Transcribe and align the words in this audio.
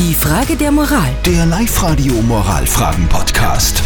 Die 0.00 0.14
Frage 0.14 0.56
der 0.56 0.72
Moral. 0.72 1.14
Der 1.26 1.44
Live-Radio 1.44 2.14
Moralfragen-Podcast. 2.22 3.82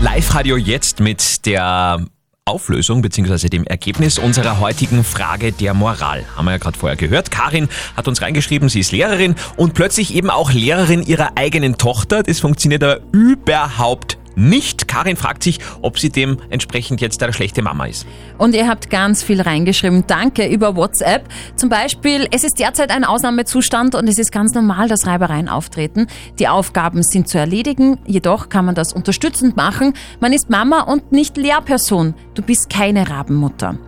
Live-Radio 0.00 0.56
jetzt 0.56 1.00
mit 1.00 1.44
der 1.44 2.06
Auflösung 2.46 3.02
bzw. 3.02 3.50
dem 3.50 3.64
Ergebnis 3.64 4.18
unserer 4.18 4.60
heutigen 4.60 5.04
Frage 5.04 5.52
der 5.52 5.74
Moral. 5.74 6.24
Haben 6.34 6.46
wir 6.46 6.52
ja 6.52 6.56
gerade 6.56 6.78
vorher 6.78 6.96
gehört. 6.96 7.30
Karin 7.30 7.68
hat 7.94 8.08
uns 8.08 8.22
reingeschrieben, 8.22 8.70
sie 8.70 8.80
ist 8.80 8.90
Lehrerin 8.90 9.34
und 9.58 9.74
plötzlich 9.74 10.14
eben 10.14 10.30
auch 10.30 10.50
Lehrerin 10.50 11.02
ihrer 11.02 11.32
eigenen 11.36 11.76
Tochter. 11.76 12.22
Das 12.22 12.40
funktioniert 12.40 12.82
aber 12.82 13.00
überhaupt 13.12 14.16
nicht. 14.36 14.88
Karin 14.88 15.16
fragt 15.16 15.42
sich, 15.42 15.58
ob 15.82 15.98
sie 15.98 16.10
dementsprechend 16.10 17.00
jetzt 17.00 17.22
eine 17.22 17.32
schlechte 17.32 17.62
Mama 17.62 17.86
ist. 17.86 18.06
Und 18.38 18.54
ihr 18.54 18.68
habt 18.68 18.90
ganz 18.90 19.22
viel 19.22 19.40
reingeschrieben. 19.40 20.04
Danke 20.06 20.46
über 20.46 20.76
WhatsApp. 20.76 21.28
Zum 21.56 21.68
Beispiel, 21.68 22.26
es 22.30 22.44
ist 22.44 22.58
derzeit 22.58 22.90
ein 22.90 23.04
Ausnahmezustand 23.04 23.94
und 23.94 24.08
es 24.08 24.18
ist 24.18 24.32
ganz 24.32 24.54
normal, 24.54 24.88
dass 24.88 25.06
Reibereien 25.06 25.48
auftreten. 25.48 26.06
Die 26.38 26.48
Aufgaben 26.48 27.02
sind 27.02 27.28
zu 27.28 27.38
erledigen, 27.38 27.98
jedoch 28.06 28.48
kann 28.48 28.64
man 28.64 28.74
das 28.74 28.92
unterstützend 28.92 29.56
machen. 29.56 29.94
Man 30.20 30.32
ist 30.32 30.50
Mama 30.50 30.82
und 30.82 31.12
nicht 31.12 31.36
Lehrperson. 31.36 32.14
Du 32.34 32.42
bist 32.42 32.70
keine 32.70 33.08
Rabenmutter. 33.08 33.78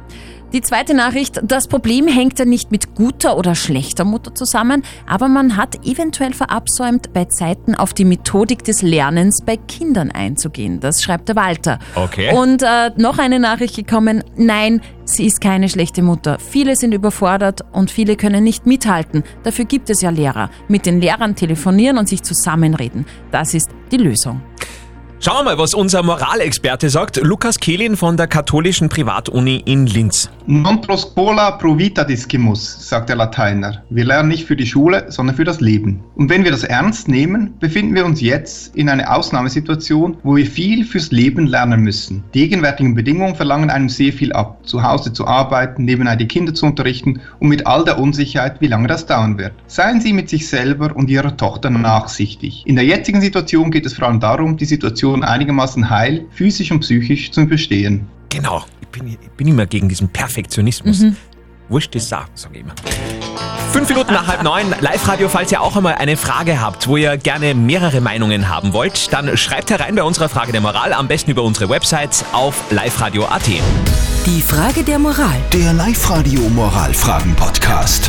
Die 0.53 0.63
zweite 0.63 0.95
Nachricht, 0.95 1.41
das 1.43 1.67
Problem 1.67 2.07
hängt 2.07 2.39
ja 2.39 2.45
nicht 2.45 2.71
mit 2.71 2.95
guter 2.95 3.37
oder 3.37 3.57
schlechter 3.57 4.05
Mutter 4.05 4.33
zusammen, 4.33 4.85
aber 5.07 5.27
man 5.27 5.57
hat 5.57 5.85
eventuell 5.85 6.33
verabsäumt, 6.33 7.13
bei 7.13 7.25
Zeiten 7.25 7.75
auf 7.75 7.93
die 7.93 8.05
Methodik 8.05 8.63
des 8.63 8.81
Lernens 8.81 9.43
bei 9.45 9.57
Kindern 9.57 10.13
einzugehen. 10.13 10.79
Das 10.79 11.03
schreibt 11.03 11.29
der 11.29 11.37
Walter. 11.37 11.81
Okay. 11.97 12.33
Und 12.33 12.63
äh, 12.63 12.93
noch 12.97 13.19
eine 13.19 13.41
Nachricht 13.41 13.75
gekommen, 13.75 14.23
nein, 14.37 14.83
sie 15.05 15.27
ist 15.27 15.41
keine 15.41 15.69
schlechte 15.69 16.03
Mutter. 16.03 16.39
Viele 16.39 16.77
sind 16.77 16.95
überfordert 16.95 17.65
und 17.73 17.91
viele 17.91 18.15
können 18.15 18.45
nicht 18.45 18.67
mithalten. 18.67 19.25
Dafür 19.43 19.65
gibt 19.65 19.91
es 19.91 20.01
ja 20.01 20.11
Lehrer. 20.11 20.51
Mit 20.69 20.87
den 20.87 21.01
Lehrern 21.01 21.35
telefonieren 21.35 21.99
und 21.99 22.09
sich 22.09 22.23
zusammenreden. 22.23 23.05
Das 23.33 23.53
ist 23.53 23.71
die 23.91 23.99
Lösung. 23.99 24.41
Schauen 25.19 25.39
wir 25.39 25.45
mal, 25.45 25.59
was 25.59 25.75
unser 25.75 26.03
Moralexperte 26.03 26.91
sagt. 26.91 27.17
Lukas 27.17 27.59
Kehlin 27.59 27.97
von 27.97 28.17
der 28.17 28.29
katholischen 28.29 28.89
Privatuni 28.89 29.63
in 29.65 29.87
Linz. 29.87 30.31
Non 30.49 30.81
pro 30.81 30.97
scola 30.97 31.51
pro 31.51 31.77
vita 31.77 32.05
discimus, 32.05 32.89
sagt 32.89 33.09
der 33.09 33.17
Lateiner. 33.17 33.83
Wir 33.91 34.05
lernen 34.05 34.29
nicht 34.29 34.47
für 34.47 34.55
die 34.55 34.65
Schule, 34.65 35.07
sondern 35.09 35.35
für 35.35 35.43
das 35.43 35.61
Leben. 35.61 36.05
Und 36.15 36.31
wenn 36.31 36.45
wir 36.45 36.53
das 36.53 36.63
ernst 36.63 37.09
nehmen, 37.09 37.55
befinden 37.59 37.97
wir 37.97 38.07
uns 38.07 38.21
jetzt 38.21 38.77
in 38.77 38.89
einer 38.89 39.13
Ausnahmesituation, 39.13 40.19
wo 40.23 40.37
wir 40.37 40.47
viel 40.47 40.85
fürs 40.85 41.11
Leben 41.11 41.49
lernen 41.49 41.81
müssen. 41.81 42.23
Die 42.33 42.49
gegenwärtigen 42.49 42.95
Bedingungen 42.95 43.35
verlangen 43.35 43.71
einem 43.71 43.89
sehr 43.89 44.13
viel 44.13 44.33
ab. 44.35 44.61
Zu 44.65 44.85
Hause 44.85 45.13
zu 45.13 45.27
arbeiten, 45.27 45.85
nebenbei 45.85 46.15
die 46.15 46.29
Kinder 46.29 46.55
zu 46.55 46.67
unterrichten 46.67 47.21
und 47.41 47.49
mit 47.49 47.67
all 47.67 47.85
der 47.85 47.99
Unsicherheit, 47.99 48.61
wie 48.61 48.69
lange 48.69 48.87
das 48.87 49.05
dauern 49.05 49.39
wird. 49.39 49.53
Seien 49.67 50.01
Sie 50.01 50.13
mit 50.13 50.29
sich 50.29 50.47
selber 50.47 50.95
und 50.95 51.11
Ihrer 51.11 51.37
Tochter 51.37 51.71
nachsichtig. 51.71 52.63
In 52.67 52.77
der 52.77 52.85
jetzigen 52.85 53.21
Situation 53.21 53.73
geht 53.73 53.85
es 53.85 53.95
vor 53.95 54.07
allem 54.07 54.21
darum, 54.21 54.57
die 54.57 54.65
Situation 54.65 55.25
einigermaßen 55.25 55.91
heil, 55.91 56.25
physisch 56.31 56.71
und 56.71 56.81
psychisch 56.81 57.33
zu 57.33 57.41
überstehen. 57.41 58.07
Genau, 58.29 58.65
ich 58.93 58.99
bin, 58.99 59.09
ich 59.09 59.31
bin 59.37 59.49
immer 59.49 59.67
gegen 59.67 59.89
diesen 59.89 60.09
Perfektionismus. 60.09 61.05
Wurscht 61.69 61.95
ist 61.97 62.09
Sache, 62.09 62.29
sage 62.35 62.57
ich 62.57 62.61
immer. 62.63 62.75
Fünf 63.73 63.89
Minuten 63.89 64.13
nach 64.13 64.27
halb 64.27 64.43
neun, 64.43 64.75
Live-Radio, 64.81 65.29
falls 65.29 65.53
ihr 65.53 65.61
auch 65.61 65.77
einmal 65.77 65.97
eine 65.97 66.17
Frage 66.17 66.61
habt, 66.61 66.89
wo 66.89 66.97
ihr 66.97 67.17
gerne 67.19 67.55
mehrere 67.55 68.01
Meinungen 68.01 68.49
haben 68.49 68.73
wollt, 68.73 69.13
dann 69.13 69.37
schreibt 69.37 69.71
herein 69.71 69.95
bei 69.95 70.03
unserer 70.03 70.29
Frage 70.29 70.53
der 70.53 70.61
Moral, 70.61 70.93
am 70.93 71.09
besten 71.09 71.33
über 71.33 71.43
unsere 71.43 71.69
Website 71.69 72.25
auf 72.33 72.71
liveradio.at. 72.71 73.49
Die 74.27 74.41
Frage 74.41 74.83
der 74.83 74.99
Moral. 74.99 75.37
Der 75.53 75.73
Live-Radio 75.73 76.41
Moralfragen-Podcast. 76.41 78.09